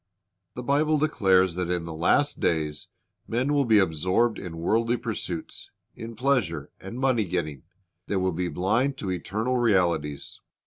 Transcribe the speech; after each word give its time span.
The 0.55 0.63
Bible 0.63 0.97
declares 0.97 1.53
that 1.53 1.69
in 1.69 1.85
the 1.85 1.93
last 1.93 2.39
days 2.39 2.87
men 3.27 3.53
will 3.53 3.65
be 3.65 3.77
absorbed 3.77 4.39
in 4.39 4.57
worldly 4.57 4.97
pursuits, 4.97 5.69
in 5.95 6.15
pleasure 6.15 6.71
and 6.79 6.97
money 6.99 7.23
getting. 7.25 7.61
They 8.07 8.15
will 8.17 8.31
be 8.31 8.47
blind 8.47 8.97
to 8.97 9.11
eternal 9.11 9.57
realities. 9.57 10.39